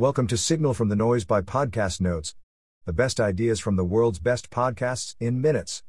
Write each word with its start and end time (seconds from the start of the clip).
Welcome 0.00 0.28
to 0.28 0.38
Signal 0.38 0.72
from 0.72 0.88
the 0.88 0.96
Noise 0.96 1.26
by 1.26 1.42
Podcast 1.42 2.00
Notes, 2.00 2.34
the 2.86 2.92
best 2.94 3.20
ideas 3.20 3.60
from 3.60 3.76
the 3.76 3.84
world's 3.84 4.18
best 4.18 4.48
podcasts 4.48 5.14
in 5.20 5.42
minutes. 5.42 5.82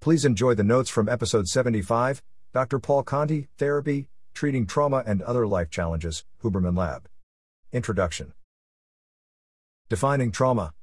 Please 0.00 0.24
enjoy 0.24 0.54
the 0.54 0.64
notes 0.64 0.90
from 0.90 1.08
episode 1.08 1.46
75 1.46 2.24
Dr. 2.52 2.80
Paul 2.80 3.04
Conti, 3.04 3.46
Therapy, 3.56 4.08
Treating 4.34 4.66
Trauma 4.66 5.04
and 5.06 5.22
Other 5.22 5.46
Life 5.46 5.70
Challenges, 5.70 6.24
Huberman 6.42 6.76
Lab. 6.76 7.08
Introduction 7.70 8.32
Defining 9.88 10.32
trauma. 10.32 10.74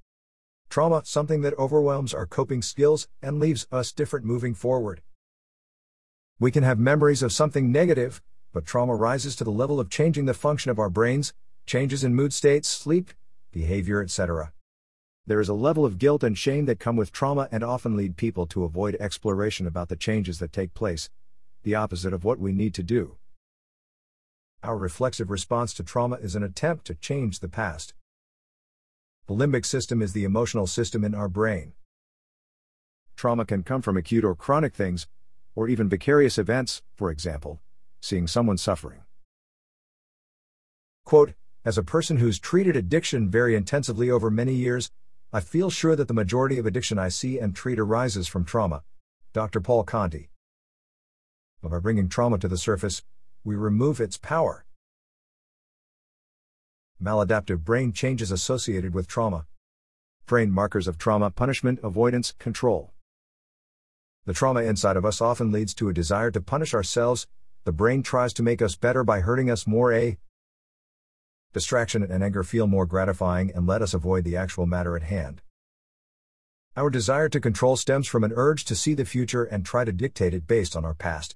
Trauma, 0.70 1.02
something 1.04 1.41
that 1.41 1.59
overwhelms 1.59 2.14
our 2.14 2.25
coping 2.25 2.61
skills 2.61 3.09
and 3.21 3.41
leaves 3.41 3.68
us 3.73 3.91
different 3.91 4.25
moving 4.25 4.54
forward. 4.54 5.02
We 6.39 6.50
can 6.50 6.64
have 6.64 6.80
memories 6.80 7.23
of 7.23 7.34
something 7.34 7.73
negative, 7.73 8.21
but 8.54 8.66
trauma 8.66 8.95
rises 8.95 9.36
to 9.36 9.43
the 9.43 9.52
level 9.52 9.82
of 9.82 9.89
changing 9.89 10.27
the 10.27 10.34
function 10.34 10.71
of 10.71 10.80
our 10.80 10.89
brains, 10.89 11.34
changes 11.66 12.04
in 12.04 12.16
mood 12.16 12.34
states, 12.34 12.68
sleep, 12.68 13.11
behavior, 13.52 14.02
etc. 14.02 14.54
There 15.26 15.40
is 15.40 15.49
a 15.49 15.54
level 15.54 15.85
of 15.85 15.99
guilt 15.99 16.23
and 16.23 16.38
shame 16.38 16.66
that 16.66 16.80
come 16.80 16.95
with 16.95 17.12
trauma 17.12 17.48
and 17.52 17.63
often 17.63 17.95
lead 17.95 18.17
people 18.17 18.45
to 18.48 18.66
avoid 18.66 18.98
exploration 18.99 19.66
about 19.66 19.90
the 19.90 19.95
changes 19.95 20.40
that 20.40 20.52
take 20.52 20.73
place, 20.73 21.09
the 21.63 21.76
opposite 21.76 22.13
of 22.13 22.26
what 22.26 22.40
we 22.40 22.52
need 22.52 22.73
to 22.73 22.84
do. 22.84 23.16
Our 24.63 24.77
reflexive 24.77 25.30
response 25.30 25.73
to 25.76 25.84
trauma 25.84 26.16
is 26.18 26.35
an 26.35 26.44
attempt 26.44 26.85
to 26.85 26.95
change 26.95 27.40
the 27.40 27.48
past. 27.48 27.93
The 29.27 29.34
limbic 29.34 29.66
system 29.66 30.02
is 30.02 30.12
the 30.12 30.26
emotional 30.26 30.68
system 30.68 31.05
in 31.05 31.16
our 31.16 31.30
brain. 31.30 31.73
Trauma 33.16 33.45
can 33.45 33.63
come 33.63 33.82
from 33.82 33.95
acute 33.95 34.26
or 34.26 34.35
chronic 34.35 34.73
things, 34.73 35.07
or 35.55 35.70
even 35.70 35.88
vicarious 35.88 36.38
events, 36.38 36.82
for 36.95 37.09
example, 37.09 37.62
seeing 38.02 38.27
someone 38.27 38.57
suffering. 38.57 39.02
Quote, 41.05 41.34
as 41.66 41.77
a 41.77 41.84
person 41.84 42.17
who's 42.17 42.40
treated 42.40 42.76
addiction 42.76 43.30
very 43.30 43.55
intensively 43.55 44.12
over 44.12 44.30
many 44.30 44.54
years, 44.54 44.91
I 45.31 45.40
feel 45.40 45.70
sure 45.70 45.95
that 45.95 46.08
the 46.08 46.13
majority 46.13 46.60
of 46.60 46.65
addiction 46.65 46.99
I 46.99 47.10
see 47.10 47.40
and 47.40 47.55
treat 47.55 47.79
arises 47.79 48.27
from 48.27 48.43
trauma. 48.43 48.84
Dr. 49.32 49.62
Paul 49.62 49.84
Conti. 49.84 50.29
By 51.62 51.79
bringing 51.79 52.10
trauma 52.10 52.37
to 52.40 52.48
the 52.49 52.57
surface, 52.57 53.04
we 53.43 53.55
remove 53.55 54.02
its 54.02 54.18
power. 54.18 54.65
Maladaptive 57.02 57.63
brain 57.63 57.93
changes 57.93 58.32
associated 58.32 58.93
with 58.93 59.07
trauma. 59.07 59.46
Brain 60.26 60.52
markers 60.52 60.87
of 60.87 60.98
trauma, 60.98 61.32
punishment, 61.32 61.80
avoidance, 61.82 62.34
control. 62.37 62.93
The 64.25 64.34
trauma 64.34 64.62
inside 64.62 64.97
of 64.97 65.06
us 65.06 65.22
often 65.22 65.52
leads 65.52 65.74
to 65.75 65.90
a 65.90 65.94
desire 65.94 66.31
to 66.31 66.41
punish 66.41 66.74
ourselves. 66.74 67.28
The 67.63 67.72
brain 67.72 68.03
tries 68.03 68.34
to 68.34 68.44
make 68.44 68.62
us 68.62 68.75
better 68.75 69.03
by 69.03 69.22
hurting 69.22 69.50
us 69.50 69.66
more. 69.66 69.94
A 69.94 70.18
distraction 71.53 72.03
and 72.03 72.23
anger 72.23 72.44
feel 72.44 72.68
more 72.68 72.85
gratifying 72.85 73.51
and 73.53 73.66
let 73.66 73.81
us 73.81 73.94
avoid 73.94 74.23
the 74.23 74.35
actual 74.35 74.66
matter 74.66 74.96
at 74.97 75.03
hand. 75.03 75.41
Our 76.75 76.90
desire 76.90 77.29
to 77.29 77.40
control 77.40 77.78
stems 77.78 78.07
from 78.07 78.23
an 78.23 78.34
urge 78.35 78.66
to 78.66 78.75
see 78.75 78.96
the 78.96 79.06
future 79.06 79.44
and 79.44 79.63
try 79.63 79.85
to 79.85 79.94
dictate 79.94 80.34
it 80.34 80.47
based 80.47 80.75
on 80.75 80.84
our 80.84 80.96
past. 80.96 81.35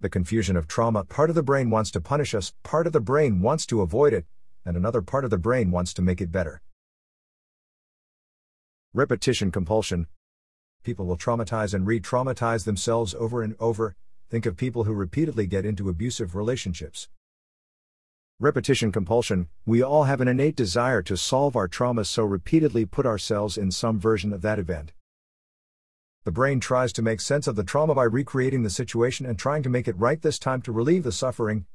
The 0.00 0.10
confusion 0.10 0.56
of 0.56 0.66
trauma 0.66 1.04
part 1.04 1.30
of 1.30 1.36
the 1.36 1.42
brain 1.42 1.70
wants 1.70 1.90
to 1.92 2.00
punish 2.00 2.34
us, 2.34 2.52
part 2.62 2.86
of 2.86 2.92
the 2.92 3.00
brain 3.00 3.40
wants 3.40 3.64
to 3.66 3.82
avoid 3.82 4.12
it, 4.12 4.26
and 4.64 4.76
another 4.76 5.00
part 5.02 5.24
of 5.24 5.30
the 5.30 5.38
brain 5.38 5.70
wants 5.70 5.94
to 5.94 6.02
make 6.02 6.20
it 6.20 6.32
better. 6.32 6.60
Repetition 8.92 9.52
compulsion 9.52 10.08
People 10.82 11.06
will 11.06 11.18
traumatize 11.18 11.74
and 11.74 11.86
re 11.86 12.00
traumatize 12.00 12.64
themselves 12.64 13.14
over 13.14 13.42
and 13.42 13.54
over. 13.60 13.94
Think 14.30 14.46
of 14.46 14.56
people 14.56 14.84
who 14.84 14.94
repeatedly 14.94 15.46
get 15.46 15.66
into 15.66 15.90
abusive 15.90 16.34
relationships. 16.34 17.08
Repetition 18.42 18.90
compulsion 18.90 19.48
We 19.66 19.82
all 19.82 20.04
have 20.04 20.22
an 20.22 20.28
innate 20.28 20.56
desire 20.56 21.02
to 21.02 21.14
solve 21.18 21.56
our 21.56 21.68
traumas, 21.68 22.06
so 22.06 22.24
repeatedly 22.24 22.86
put 22.86 23.04
ourselves 23.04 23.58
in 23.58 23.70
some 23.70 24.00
version 24.00 24.32
of 24.32 24.40
that 24.40 24.58
event. 24.58 24.94
The 26.24 26.32
brain 26.32 26.58
tries 26.58 26.90
to 26.94 27.02
make 27.02 27.20
sense 27.20 27.46
of 27.46 27.54
the 27.54 27.64
trauma 27.64 27.94
by 27.94 28.04
recreating 28.04 28.62
the 28.62 28.70
situation 28.70 29.26
and 29.26 29.38
trying 29.38 29.62
to 29.64 29.68
make 29.68 29.86
it 29.86 29.98
right 29.98 30.22
this 30.22 30.38
time 30.38 30.62
to 30.62 30.72
relieve 30.72 31.02
the 31.02 31.12
suffering. 31.12 31.66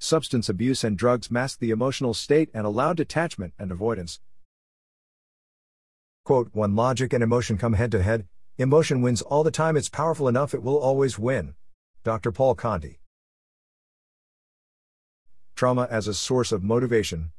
Substance 0.00 0.48
abuse 0.48 0.82
and 0.82 0.98
drugs 0.98 1.30
mask 1.30 1.60
the 1.60 1.70
emotional 1.70 2.12
state 2.12 2.50
and 2.52 2.66
allow 2.66 2.92
detachment 2.92 3.54
and 3.56 3.70
avoidance. 3.70 4.18
Quote, 6.24 6.50
when 6.54 6.74
logic 6.74 7.12
and 7.12 7.22
emotion 7.22 7.56
come 7.56 7.74
head 7.74 7.92
to 7.92 8.02
head, 8.02 8.26
emotion 8.58 9.00
wins 9.00 9.22
all 9.22 9.44
the 9.44 9.52
time, 9.52 9.76
it's 9.76 9.88
powerful 9.88 10.26
enough, 10.26 10.54
it 10.54 10.62
will 10.64 10.78
always 10.78 11.20
win. 11.20 11.54
Dr. 12.02 12.32
Paul 12.32 12.56
Conti. 12.56 12.99
Trauma 15.60 15.86
as 15.90 16.08
a 16.08 16.14
source 16.14 16.52
of 16.52 16.64
motivation. 16.64 17.32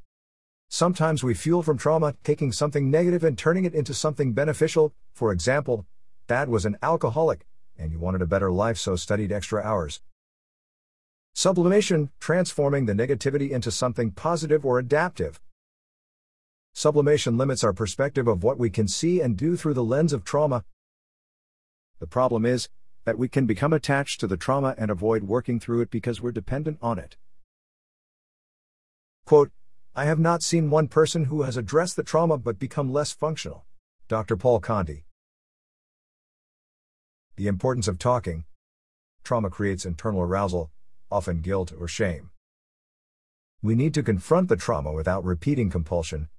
Sometimes 0.69 1.23
we 1.23 1.33
fuel 1.33 1.63
from 1.63 1.79
trauma, 1.79 2.13
taking 2.23 2.51
something 2.51 2.91
negative 2.91 3.23
and 3.23 3.35
turning 3.35 3.65
it 3.65 3.73
into 3.73 3.95
something 3.95 4.31
beneficial. 4.31 4.93
For 5.11 5.31
example, 5.31 5.87
dad 6.27 6.47
was 6.47 6.63
an 6.63 6.77
alcoholic, 6.83 7.47
and 7.79 7.91
you 7.91 7.97
wanted 7.97 8.21
a 8.21 8.27
better 8.27 8.51
life, 8.51 8.77
so 8.77 8.95
studied 8.95 9.31
extra 9.31 9.63
hours. 9.63 10.01
Sublimation, 11.33 12.11
transforming 12.19 12.85
the 12.85 12.93
negativity 12.93 13.49
into 13.49 13.71
something 13.71 14.11
positive 14.11 14.63
or 14.63 14.77
adaptive. 14.77 15.41
Sublimation 16.75 17.39
limits 17.39 17.63
our 17.63 17.73
perspective 17.73 18.27
of 18.27 18.43
what 18.43 18.59
we 18.59 18.69
can 18.69 18.87
see 18.87 19.19
and 19.19 19.35
do 19.35 19.57
through 19.57 19.73
the 19.73 19.83
lens 19.83 20.13
of 20.13 20.23
trauma. 20.23 20.63
The 21.97 22.05
problem 22.05 22.45
is 22.45 22.69
that 23.03 23.17
we 23.17 23.27
can 23.27 23.47
become 23.47 23.73
attached 23.73 24.19
to 24.19 24.27
the 24.27 24.37
trauma 24.37 24.75
and 24.77 24.91
avoid 24.91 25.23
working 25.23 25.59
through 25.59 25.81
it 25.81 25.89
because 25.89 26.21
we're 26.21 26.31
dependent 26.31 26.77
on 26.83 26.99
it. 26.99 27.17
Quote, 29.25 29.51
I 29.95 30.05
have 30.05 30.19
not 30.19 30.43
seen 30.43 30.69
one 30.69 30.87
person 30.87 31.25
who 31.25 31.43
has 31.43 31.57
addressed 31.57 31.95
the 31.95 32.03
trauma 32.03 32.37
but 32.37 32.59
become 32.59 32.91
less 32.91 33.11
functional. 33.11 33.65
Dr. 34.07 34.37
Paul 34.37 34.59
Conti. 34.59 35.05
The 37.35 37.47
importance 37.47 37.87
of 37.87 37.97
talking. 37.97 38.45
Trauma 39.23 39.49
creates 39.49 39.85
internal 39.85 40.21
arousal, 40.21 40.71
often 41.09 41.41
guilt 41.41 41.71
or 41.77 41.87
shame. 41.87 42.31
We 43.61 43.75
need 43.75 43.93
to 43.93 44.03
confront 44.03 44.49
the 44.49 44.57
trauma 44.57 44.91
without 44.91 45.23
repeating 45.23 45.69
compulsion, 45.69 46.29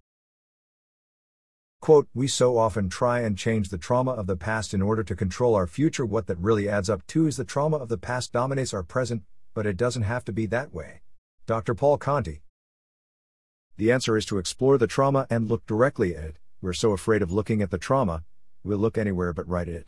Quote, 1.82 2.06
we 2.14 2.28
so 2.28 2.58
often 2.58 2.88
try 2.88 3.22
and 3.22 3.36
change 3.36 3.68
the 3.68 3.76
trauma 3.76 4.12
of 4.12 4.28
the 4.28 4.36
past 4.36 4.72
in 4.72 4.80
order 4.80 5.02
to 5.02 5.16
control 5.16 5.56
our 5.56 5.66
future. 5.66 6.06
What 6.06 6.28
that 6.28 6.38
really 6.38 6.68
adds 6.68 6.88
up 6.88 7.04
to 7.08 7.26
is 7.26 7.36
the 7.36 7.44
trauma 7.44 7.76
of 7.76 7.88
the 7.88 7.98
past 7.98 8.32
dominates 8.32 8.72
our 8.72 8.84
present, 8.84 9.24
but 9.52 9.66
it 9.66 9.76
doesn't 9.76 10.02
have 10.02 10.24
to 10.26 10.32
be 10.32 10.46
that 10.46 10.72
way. 10.72 11.00
Dr. 11.44 11.74
Paul 11.74 11.98
Conti. 11.98 12.42
The 13.82 13.90
answer 13.90 14.16
is 14.16 14.24
to 14.26 14.38
explore 14.38 14.78
the 14.78 14.86
trauma 14.86 15.26
and 15.28 15.48
look 15.48 15.66
directly 15.66 16.14
at 16.14 16.22
it. 16.22 16.36
We're 16.60 16.72
so 16.72 16.92
afraid 16.92 17.20
of 17.20 17.32
looking 17.32 17.62
at 17.62 17.72
the 17.72 17.78
trauma, 17.78 18.22
we'll 18.62 18.78
look 18.78 18.96
anywhere 18.96 19.32
but 19.32 19.48
right 19.48 19.68
at 19.68 19.74
it. 19.74 19.86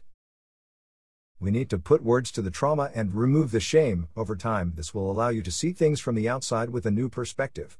We 1.38 1.52
need 1.52 1.70
to 1.70 1.78
put 1.78 2.02
words 2.02 2.32
to 2.32 2.42
the 2.42 2.50
trauma 2.50 2.90
and 2.92 3.14
remove 3.14 3.52
the 3.52 3.60
shame. 3.60 4.08
Over 4.16 4.34
time, 4.34 4.72
this 4.74 4.94
will 4.94 5.08
allow 5.08 5.28
you 5.28 5.42
to 5.42 5.52
see 5.52 5.70
things 5.70 6.00
from 6.00 6.16
the 6.16 6.28
outside 6.28 6.70
with 6.70 6.86
a 6.86 6.90
new 6.90 7.08
perspective. 7.08 7.78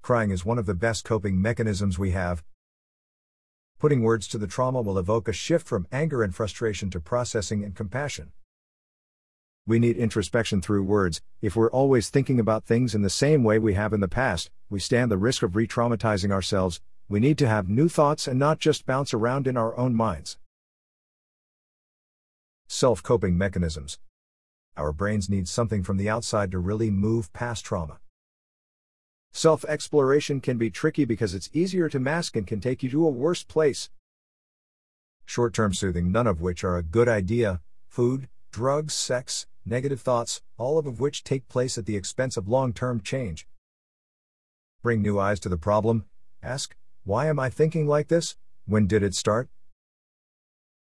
Crying 0.00 0.30
is 0.30 0.46
one 0.46 0.56
of 0.56 0.64
the 0.64 0.72
best 0.72 1.04
coping 1.04 1.42
mechanisms 1.42 1.98
we 1.98 2.12
have, 2.12 2.42
Putting 3.78 4.00
words 4.00 4.26
to 4.28 4.38
the 4.38 4.46
trauma 4.46 4.80
will 4.80 4.96
evoke 4.96 5.28
a 5.28 5.32
shift 5.34 5.66
from 5.66 5.86
anger 5.92 6.22
and 6.22 6.34
frustration 6.34 6.88
to 6.88 7.00
processing 7.00 7.62
and 7.64 7.76
compassion. 7.76 8.32
We 9.66 9.78
need 9.78 9.98
introspection 9.98 10.62
through 10.62 10.84
words. 10.84 11.20
If 11.42 11.54
we're 11.54 11.70
always 11.70 12.08
thinking 12.08 12.40
about 12.40 12.64
things 12.64 12.94
in 12.94 13.02
the 13.02 13.10
same 13.10 13.44
way 13.44 13.58
we 13.58 13.74
have 13.74 13.92
in 13.92 14.00
the 14.00 14.08
past, 14.08 14.50
we 14.70 14.78
stand 14.78 15.10
the 15.10 15.18
risk 15.18 15.42
of 15.42 15.56
re 15.56 15.66
traumatizing 15.66 16.30
ourselves. 16.30 16.80
We 17.08 17.18
need 17.18 17.38
to 17.38 17.48
have 17.48 17.68
new 17.68 17.88
thoughts 17.88 18.28
and 18.28 18.38
not 18.38 18.60
just 18.60 18.86
bounce 18.86 19.12
around 19.12 19.48
in 19.48 19.56
our 19.56 19.76
own 19.76 19.96
minds. 19.96 20.38
Self 22.68 23.02
coping 23.02 23.36
mechanisms. 23.36 23.98
Our 24.76 24.92
brains 24.92 25.28
need 25.28 25.48
something 25.48 25.82
from 25.82 25.96
the 25.96 26.08
outside 26.08 26.52
to 26.52 26.60
really 26.60 26.88
move 26.88 27.32
past 27.32 27.64
trauma. 27.64 27.98
Self 29.32 29.64
exploration 29.64 30.40
can 30.40 30.56
be 30.56 30.70
tricky 30.70 31.04
because 31.04 31.34
it's 31.34 31.50
easier 31.52 31.88
to 31.88 31.98
mask 31.98 32.36
and 32.36 32.46
can 32.46 32.60
take 32.60 32.84
you 32.84 32.90
to 32.90 33.04
a 33.04 33.10
worse 33.10 33.42
place. 33.42 33.90
Short 35.24 35.52
term 35.52 35.74
soothing, 35.74 36.12
none 36.12 36.28
of 36.28 36.40
which 36.40 36.62
are 36.62 36.76
a 36.76 36.82
good 36.84 37.08
idea 37.08 37.60
food, 37.88 38.28
drugs, 38.52 38.94
sex, 38.94 39.48
negative 39.66 40.00
thoughts, 40.00 40.42
all 40.56 40.78
of 40.78 41.00
which 41.00 41.24
take 41.24 41.48
place 41.48 41.76
at 41.76 41.86
the 41.86 41.96
expense 41.96 42.36
of 42.36 42.48
long 42.48 42.72
term 42.72 43.00
change. 43.00 43.48
Bring 44.82 45.02
new 45.02 45.18
eyes 45.18 45.38
to 45.40 45.50
the 45.50 45.58
problem. 45.58 46.06
Ask, 46.42 46.74
why 47.04 47.26
am 47.26 47.38
I 47.38 47.50
thinking 47.50 47.86
like 47.86 48.08
this? 48.08 48.36
When 48.64 48.86
did 48.86 49.02
it 49.02 49.14
start? 49.14 49.50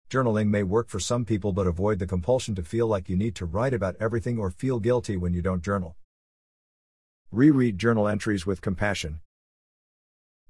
Journaling 0.09 0.47
may 0.47 0.63
work 0.63 0.87
for 0.87 0.99
some 0.99 1.25
people, 1.25 1.51
but 1.51 1.67
avoid 1.67 1.99
the 1.99 2.07
compulsion 2.07 2.55
to 2.55 2.63
feel 2.63 2.87
like 2.87 3.09
you 3.09 3.17
need 3.17 3.35
to 3.35 3.45
write 3.45 3.73
about 3.73 3.97
everything 3.99 4.37
or 4.37 4.49
feel 4.49 4.79
guilty 4.79 5.17
when 5.17 5.33
you 5.33 5.41
don't 5.41 5.61
journal. 5.61 5.97
Reread 7.31 7.77
journal 7.77 8.07
entries 8.07 8.45
with 8.45 8.61
compassion. 8.61 9.19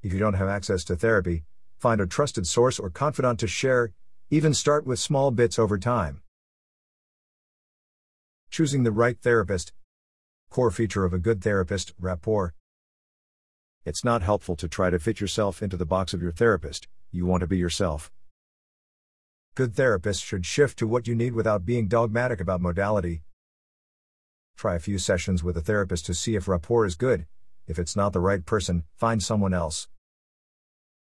If 0.04 0.14
you 0.14 0.20
don't 0.20 0.36
have 0.36 0.48
access 0.48 0.84
to 0.86 0.96
therapy, 0.96 1.44
find 1.80 2.00
a 2.00 2.06
trusted 2.06 2.46
source 2.46 2.78
or 2.78 2.92
confidant 2.92 3.40
to 3.40 3.48
share, 3.48 3.92
even 4.30 4.54
start 4.54 4.86
with 4.86 5.00
small 5.00 5.32
bits 5.32 5.58
over 5.58 5.80
time. 5.80 6.22
Choosing 8.52 8.84
the 8.84 8.92
right 8.92 9.18
therapist. 9.20 9.74
Core 10.52 10.70
feature 10.70 11.06
of 11.06 11.14
a 11.14 11.20
good 11.20 11.42
therapist, 11.44 11.94
rapport. 12.00 12.54
It's 13.84 14.04
not 14.04 14.22
helpful 14.22 14.56
to 14.58 14.68
try 14.68 14.92
to 14.92 15.00
fit 15.00 15.20
yourself 15.20 15.64
into 15.64 15.76
the 15.76 15.88
box 15.88 16.14
of 16.14 16.22
your 16.22 16.32
therapist, 16.32 16.88
you 17.10 17.26
want 17.26 17.42
to 17.42 17.48
be 17.48 17.58
yourself. 17.58 18.12
Good 19.56 19.74
therapists 19.74 20.24
should 20.24 20.46
shift 20.46 20.78
to 20.80 20.88
what 20.88 21.08
you 21.08 21.16
need 21.16 21.34
without 21.34 21.66
being 21.66 21.88
dogmatic 21.88 22.40
about 22.40 22.62
modality. 22.62 23.24
Try 24.56 24.76
a 24.76 24.80
few 24.80 24.98
sessions 24.98 25.44
with 25.44 25.58
a 25.58 25.62
therapist 25.62 26.06
to 26.06 26.14
see 26.14 26.36
if 26.36 26.48
rapport 26.48 26.86
is 26.86 26.96
good. 26.96 27.26
If 27.68 27.80
it's 27.80 27.96
not 27.96 28.14
the 28.14 28.20
right 28.20 28.46
person, 28.46 28.84
find 28.96 29.22
someone 29.22 29.54
else. 29.54 29.88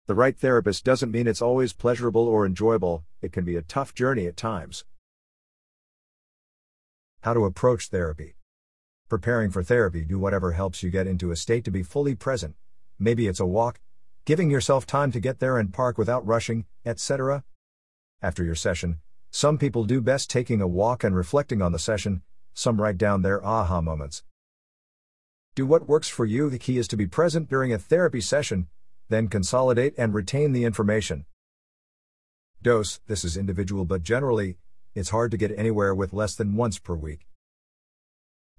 The 0.07 0.15
right 0.15 0.37
therapist 0.37 0.83
doesn't 0.83 1.11
mean 1.11 1.27
it's 1.27 1.41
always 1.41 1.73
pleasurable 1.73 2.27
or 2.27 2.45
enjoyable, 2.45 3.05
it 3.21 3.31
can 3.31 3.45
be 3.45 3.55
a 3.55 3.61
tough 3.61 3.93
journey 3.93 4.27
at 4.27 4.37
times. 4.37 4.85
How 7.21 7.33
to 7.33 7.45
approach 7.45 7.89
therapy. 7.89 8.36
Preparing 9.09 9.51
for 9.51 9.63
therapy, 9.63 10.04
do 10.04 10.19
whatever 10.19 10.51
helps 10.51 10.83
you 10.83 10.89
get 10.89 11.07
into 11.07 11.31
a 11.31 11.38
state 11.38 11.63
to 11.63 11.71
be 11.71 11.81
fully 11.81 12.13
present. 12.13 12.56
Maybe 13.00 13.27
it's 13.27 13.39
a 13.39 13.45
walk, 13.45 13.80
giving 14.25 14.51
yourself 14.51 14.86
time 14.86 15.13
to 15.13 15.21
get 15.21 15.39
there 15.39 15.57
and 15.57 15.74
park 15.74 15.98
without 15.98 16.27
rushing, 16.27 16.65
etc. 16.86 17.45
After 18.21 18.44
your 18.44 18.56
session, 18.56 19.00
some 19.31 19.57
people 19.57 19.86
do 19.86 20.01
best 20.01 20.30
taking 20.30 20.59
a 20.59 20.68
walk 20.68 21.06
and 21.06 21.15
reflecting 21.15 21.62
on 21.62 21.71
the 21.71 21.80
session, 21.80 22.21
some 22.54 22.81
write 22.81 22.98
down 22.98 23.21
their 23.21 23.45
aha 23.45 23.80
moments. 23.80 24.24
Do 25.56 25.65
what 25.65 25.88
works 25.88 26.09
for 26.09 26.25
you. 26.25 26.50
The 26.50 26.59
key 26.59 26.77
is 26.77 26.89
to 26.89 26.98
be 26.98 27.07
present 27.07 27.50
during 27.50 27.71
a 27.71 27.80
therapy 27.80 28.19
session, 28.19 28.68
then 29.07 29.30
consolidate 29.30 29.94
and 29.98 30.13
retain 30.13 30.51
the 30.51 30.65
information. 30.65 31.25
Dose 32.62 33.00
This 33.07 33.24
is 33.24 33.38
individual, 33.38 33.86
but 33.86 34.04
generally, 34.04 34.57
it's 34.94 35.12
hard 35.12 35.31
to 35.31 35.38
get 35.38 35.57
anywhere 35.57 35.95
with 35.95 36.12
less 36.12 36.36
than 36.36 36.57
once 36.57 36.77
per 36.77 36.95
week. 36.95 37.26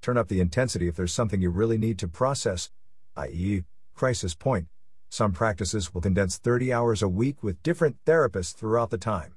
Turn 0.08 0.16
up 0.16 0.28
the 0.28 0.40
intensity 0.40 0.88
if 0.88 0.96
there's 0.96 1.12
something 1.12 1.42
you 1.42 1.50
really 1.50 1.76
need 1.76 1.98
to 1.98 2.08
process, 2.08 2.70
i.e., 3.16 3.64
crisis 3.94 4.34
point. 4.34 4.66
Some 5.10 5.32
practices 5.32 5.92
will 5.92 6.00
condense 6.00 6.38
30 6.38 6.72
hours 6.72 7.02
a 7.02 7.08
week 7.08 7.42
with 7.42 7.62
different 7.62 8.02
therapists 8.06 8.54
throughout 8.54 8.88
the 8.88 8.96
time. 8.96 9.34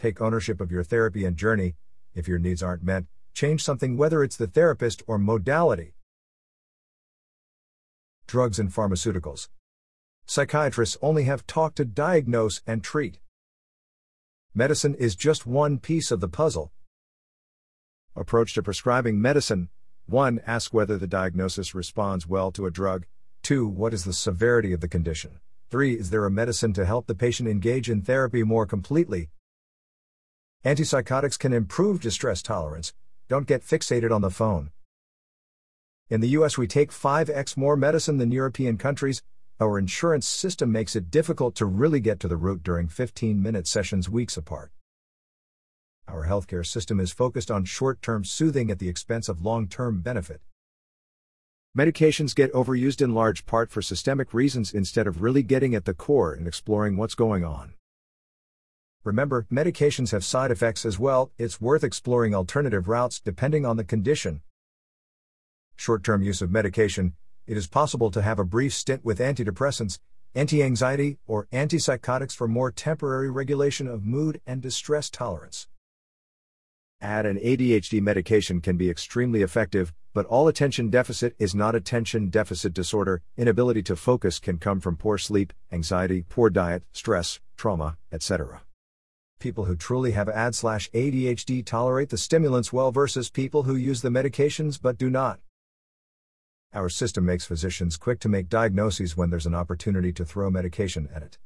Take 0.00 0.22
ownership 0.22 0.58
of 0.58 0.72
your 0.72 0.82
therapy 0.82 1.26
and 1.26 1.36
journey. 1.36 1.74
If 2.14 2.26
your 2.26 2.38
needs 2.38 2.62
aren't 2.62 2.82
met, 2.82 3.04
change 3.34 3.62
something, 3.62 3.98
whether 3.98 4.22
it's 4.22 4.38
the 4.38 4.46
therapist 4.46 5.02
or 5.06 5.18
modality. 5.18 5.92
Drugs 8.26 8.58
and 8.58 8.72
pharmaceuticals. 8.72 9.50
Psychiatrists 10.24 10.96
only 11.02 11.24
have 11.24 11.46
talk 11.46 11.74
to 11.74 11.84
diagnose 11.84 12.62
and 12.66 12.82
treat. 12.82 13.18
Medicine 14.54 14.94
is 14.94 15.14
just 15.14 15.46
one 15.46 15.78
piece 15.78 16.10
of 16.10 16.20
the 16.20 16.28
puzzle, 16.28 16.72
Approach 18.18 18.54
to 18.54 18.62
prescribing 18.62 19.20
medicine 19.20 19.68
1. 20.06 20.40
Ask 20.46 20.72
whether 20.72 20.96
the 20.96 21.06
diagnosis 21.06 21.74
responds 21.74 22.26
well 22.26 22.50
to 22.52 22.64
a 22.64 22.70
drug. 22.70 23.04
2. 23.42 23.68
What 23.68 23.92
is 23.92 24.04
the 24.04 24.14
severity 24.14 24.72
of 24.72 24.80
the 24.80 24.88
condition? 24.88 25.38
3. 25.68 25.98
Is 25.98 26.08
there 26.08 26.24
a 26.24 26.30
medicine 26.30 26.72
to 26.72 26.86
help 26.86 27.06
the 27.06 27.14
patient 27.14 27.46
engage 27.46 27.90
in 27.90 28.00
therapy 28.00 28.42
more 28.42 28.64
completely? 28.64 29.28
Antipsychotics 30.64 31.38
can 31.38 31.52
improve 31.52 32.00
distress 32.00 32.40
tolerance. 32.40 32.94
Don't 33.28 33.46
get 33.46 33.62
fixated 33.62 34.10
on 34.10 34.22
the 34.22 34.30
phone. 34.30 34.70
In 36.08 36.22
the 36.22 36.28
US, 36.28 36.56
we 36.56 36.66
take 36.66 36.92
5x 36.92 37.54
more 37.58 37.76
medicine 37.76 38.16
than 38.16 38.32
European 38.32 38.78
countries. 38.78 39.22
Our 39.60 39.78
insurance 39.78 40.26
system 40.26 40.72
makes 40.72 40.96
it 40.96 41.10
difficult 41.10 41.54
to 41.56 41.66
really 41.66 42.00
get 42.00 42.18
to 42.20 42.28
the 42.28 42.36
root 42.38 42.62
during 42.62 42.88
15 42.88 43.42
minute 43.42 43.66
sessions 43.66 44.08
weeks 44.08 44.38
apart. 44.38 44.72
Our 46.08 46.26
healthcare 46.26 46.64
system 46.64 47.00
is 47.00 47.12
focused 47.12 47.50
on 47.50 47.64
short 47.64 48.00
term 48.00 48.24
soothing 48.24 48.70
at 48.70 48.78
the 48.78 48.88
expense 48.88 49.28
of 49.28 49.44
long 49.44 49.66
term 49.66 50.00
benefit. 50.00 50.40
Medications 51.76 52.34
get 52.34 52.52
overused 52.52 53.02
in 53.02 53.12
large 53.12 53.44
part 53.44 53.70
for 53.70 53.82
systemic 53.82 54.32
reasons 54.32 54.72
instead 54.72 55.06
of 55.06 55.20
really 55.20 55.42
getting 55.42 55.74
at 55.74 55.84
the 55.84 55.92
core 55.92 56.32
and 56.32 56.46
exploring 56.46 56.96
what's 56.96 57.14
going 57.14 57.44
on. 57.44 57.74
Remember, 59.04 59.46
medications 59.52 60.12
have 60.12 60.24
side 60.24 60.50
effects 60.50 60.86
as 60.86 60.98
well, 60.98 61.32
it's 61.38 61.60
worth 61.60 61.84
exploring 61.84 62.34
alternative 62.34 62.88
routes 62.88 63.20
depending 63.20 63.66
on 63.66 63.76
the 63.76 63.84
condition. 63.84 64.42
Short 65.76 66.02
term 66.02 66.22
use 66.22 66.40
of 66.40 66.50
medication 66.50 67.14
it 67.46 67.56
is 67.56 67.68
possible 67.68 68.10
to 68.10 68.22
have 68.22 68.40
a 68.40 68.44
brief 68.44 68.74
stint 68.74 69.04
with 69.04 69.20
antidepressants, 69.20 70.00
anti 70.34 70.62
anxiety, 70.62 71.18
or 71.28 71.46
antipsychotics 71.52 72.34
for 72.34 72.48
more 72.48 72.72
temporary 72.72 73.30
regulation 73.30 73.86
of 73.86 74.04
mood 74.04 74.40
and 74.46 74.60
distress 74.60 75.10
tolerance. 75.10 75.68
AD 77.02 77.26
and 77.26 77.38
ADHD 77.38 78.00
medication 78.00 78.62
can 78.62 78.78
be 78.78 78.88
extremely 78.88 79.42
effective, 79.42 79.92
but 80.14 80.24
all 80.26 80.48
attention 80.48 80.88
deficit 80.88 81.36
is 81.38 81.54
not 81.54 81.74
attention 81.74 82.30
deficit 82.30 82.72
disorder. 82.72 83.22
Inability 83.36 83.82
to 83.82 83.96
focus 83.96 84.38
can 84.38 84.56
come 84.56 84.80
from 84.80 84.96
poor 84.96 85.18
sleep, 85.18 85.52
anxiety, 85.70 86.24
poor 86.26 86.48
diet, 86.48 86.84
stress, 86.92 87.38
trauma, 87.56 87.98
etc. 88.10 88.62
People 89.38 89.66
who 89.66 89.76
truly 89.76 90.12
have 90.12 90.30
AD/ADHD 90.30 91.62
tolerate 91.66 92.08
the 92.08 92.16
stimulants 92.16 92.72
well 92.72 92.90
versus 92.90 93.28
people 93.28 93.64
who 93.64 93.76
use 93.76 94.00
the 94.00 94.08
medications 94.08 94.80
but 94.80 94.96
do 94.96 95.10
not. 95.10 95.40
Our 96.72 96.88
system 96.88 97.26
makes 97.26 97.44
physicians 97.44 97.98
quick 97.98 98.20
to 98.20 98.30
make 98.30 98.48
diagnoses 98.48 99.18
when 99.18 99.28
there's 99.28 99.46
an 99.46 99.54
opportunity 99.54 100.12
to 100.14 100.24
throw 100.24 100.50
medication 100.50 101.10
at 101.14 101.22
it. 101.22 101.38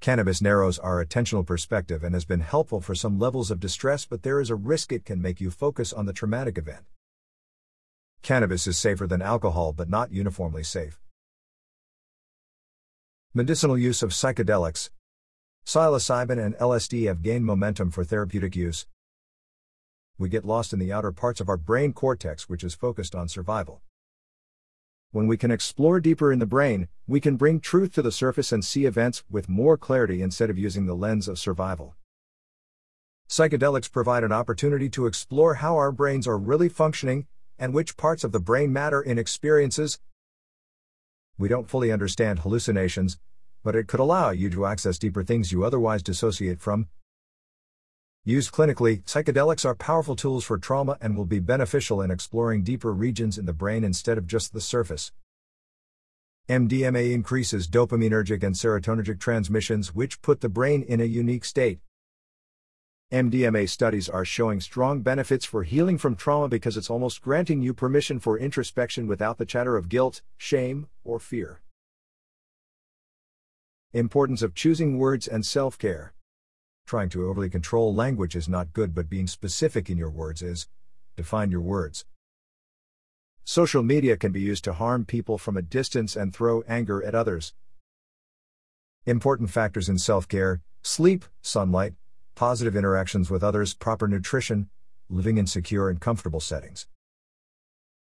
Cannabis 0.00 0.40
narrows 0.40 0.78
our 0.78 1.04
attentional 1.04 1.44
perspective 1.44 2.02
and 2.02 2.14
has 2.14 2.24
been 2.24 2.40
helpful 2.40 2.80
for 2.80 2.94
some 2.94 3.18
levels 3.18 3.50
of 3.50 3.60
distress, 3.60 4.06
but 4.06 4.22
there 4.22 4.40
is 4.40 4.48
a 4.48 4.54
risk 4.54 4.92
it 4.92 5.04
can 5.04 5.20
make 5.20 5.42
you 5.42 5.50
focus 5.50 5.92
on 5.92 6.06
the 6.06 6.14
traumatic 6.14 6.56
event. 6.56 6.86
Cannabis 8.22 8.66
is 8.66 8.78
safer 8.78 9.06
than 9.06 9.20
alcohol 9.20 9.74
but 9.74 9.90
not 9.90 10.10
uniformly 10.10 10.62
safe. 10.62 10.98
Medicinal 13.34 13.76
use 13.76 14.02
of 14.02 14.10
psychedelics. 14.10 14.88
Psilocybin 15.66 16.42
and 16.42 16.54
LSD 16.54 17.06
have 17.06 17.22
gained 17.22 17.44
momentum 17.44 17.90
for 17.90 18.02
therapeutic 18.02 18.56
use. 18.56 18.86
We 20.16 20.30
get 20.30 20.46
lost 20.46 20.72
in 20.72 20.78
the 20.78 20.92
outer 20.92 21.12
parts 21.12 21.42
of 21.42 21.50
our 21.50 21.58
brain 21.58 21.92
cortex, 21.92 22.48
which 22.48 22.64
is 22.64 22.74
focused 22.74 23.14
on 23.14 23.28
survival. 23.28 23.82
When 25.12 25.26
we 25.26 25.36
can 25.36 25.50
explore 25.50 25.98
deeper 25.98 26.32
in 26.32 26.38
the 26.38 26.46
brain, 26.46 26.86
we 27.08 27.18
can 27.20 27.34
bring 27.34 27.58
truth 27.58 27.92
to 27.94 28.02
the 28.02 28.12
surface 28.12 28.52
and 28.52 28.64
see 28.64 28.84
events 28.84 29.24
with 29.28 29.48
more 29.48 29.76
clarity 29.76 30.22
instead 30.22 30.50
of 30.50 30.58
using 30.58 30.86
the 30.86 30.94
lens 30.94 31.26
of 31.26 31.36
survival. 31.36 31.96
Psychedelics 33.28 33.90
provide 33.90 34.22
an 34.22 34.30
opportunity 34.30 34.88
to 34.90 35.06
explore 35.06 35.54
how 35.54 35.76
our 35.76 35.90
brains 35.90 36.28
are 36.28 36.38
really 36.38 36.68
functioning 36.68 37.26
and 37.58 37.74
which 37.74 37.96
parts 37.96 38.22
of 38.22 38.30
the 38.30 38.38
brain 38.38 38.72
matter 38.72 39.02
in 39.02 39.18
experiences. 39.18 39.98
We 41.36 41.48
don't 41.48 41.68
fully 41.68 41.90
understand 41.90 42.40
hallucinations, 42.40 43.18
but 43.64 43.74
it 43.74 43.88
could 43.88 43.98
allow 43.98 44.30
you 44.30 44.48
to 44.50 44.66
access 44.66 44.96
deeper 44.96 45.24
things 45.24 45.50
you 45.50 45.64
otherwise 45.64 46.04
dissociate 46.04 46.60
from, 46.60 46.86
Used 48.30 48.52
clinically, 48.52 49.02
psychedelics 49.06 49.64
are 49.64 49.74
powerful 49.74 50.14
tools 50.14 50.44
for 50.44 50.56
trauma 50.56 50.96
and 51.00 51.16
will 51.16 51.24
be 51.24 51.40
beneficial 51.40 52.00
in 52.00 52.12
exploring 52.12 52.62
deeper 52.62 52.92
regions 52.92 53.36
in 53.36 53.44
the 53.44 53.52
brain 53.52 53.82
instead 53.82 54.18
of 54.18 54.28
just 54.28 54.52
the 54.52 54.60
surface. 54.60 55.10
MDMA 56.48 57.12
increases 57.12 57.66
dopaminergic 57.66 58.44
and 58.44 58.54
serotonergic 58.54 59.18
transmissions, 59.18 59.96
which 59.96 60.22
put 60.22 60.42
the 60.42 60.48
brain 60.48 60.84
in 60.84 61.00
a 61.00 61.06
unique 61.06 61.44
state. 61.44 61.80
MDMA 63.10 63.68
studies 63.68 64.08
are 64.08 64.24
showing 64.24 64.60
strong 64.60 65.00
benefits 65.00 65.44
for 65.44 65.64
healing 65.64 65.98
from 65.98 66.14
trauma 66.14 66.46
because 66.46 66.76
it's 66.76 66.88
almost 66.88 67.22
granting 67.22 67.62
you 67.62 67.74
permission 67.74 68.20
for 68.20 68.38
introspection 68.38 69.08
without 69.08 69.38
the 69.38 69.44
chatter 69.44 69.76
of 69.76 69.88
guilt, 69.88 70.22
shame, 70.36 70.86
or 71.02 71.18
fear. 71.18 71.62
Importance 73.92 74.40
of 74.40 74.54
choosing 74.54 74.98
words 74.98 75.26
and 75.26 75.44
self 75.44 75.76
care. 75.76 76.12
Trying 76.90 77.10
to 77.10 77.28
overly 77.28 77.48
control 77.48 77.94
language 77.94 78.34
is 78.34 78.48
not 78.48 78.72
good, 78.72 78.96
but 78.96 79.08
being 79.08 79.28
specific 79.28 79.88
in 79.88 79.96
your 79.96 80.10
words 80.10 80.42
is. 80.42 80.66
Define 81.16 81.52
your 81.52 81.60
words. 81.60 82.04
Social 83.44 83.84
media 83.84 84.16
can 84.16 84.32
be 84.32 84.40
used 84.40 84.64
to 84.64 84.72
harm 84.72 85.04
people 85.04 85.38
from 85.38 85.56
a 85.56 85.62
distance 85.62 86.16
and 86.16 86.34
throw 86.34 86.62
anger 86.62 87.00
at 87.04 87.14
others. 87.14 87.54
Important 89.06 89.50
factors 89.50 89.88
in 89.88 89.98
self 89.98 90.26
care 90.26 90.62
sleep, 90.82 91.26
sunlight, 91.42 91.94
positive 92.34 92.74
interactions 92.74 93.30
with 93.30 93.44
others, 93.44 93.72
proper 93.72 94.08
nutrition, 94.08 94.68
living 95.08 95.38
in 95.38 95.46
secure 95.46 95.90
and 95.90 96.00
comfortable 96.00 96.40
settings. 96.40 96.88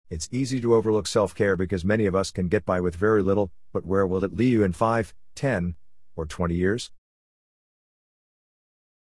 It's 0.08 0.28
easy 0.30 0.60
to 0.60 0.76
overlook 0.76 1.08
self 1.08 1.34
care 1.34 1.56
because 1.56 1.84
many 1.84 2.06
of 2.06 2.14
us 2.14 2.30
can 2.30 2.46
get 2.46 2.64
by 2.64 2.80
with 2.80 2.94
very 2.94 3.24
little, 3.24 3.50
but 3.72 3.84
where 3.84 4.06
will 4.06 4.22
it 4.22 4.36
leave 4.36 4.52
you 4.52 4.62
in 4.62 4.72
5, 4.72 5.14
10, 5.34 5.74
or 6.14 6.26
20 6.26 6.54
years? 6.54 6.92